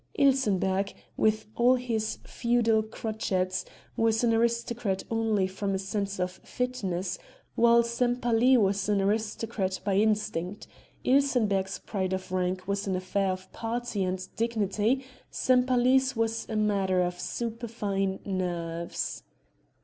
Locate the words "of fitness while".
6.19-7.83